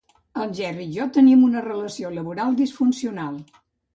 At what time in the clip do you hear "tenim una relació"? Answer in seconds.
1.17-2.11